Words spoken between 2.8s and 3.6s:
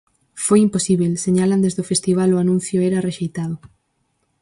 era rexeitado".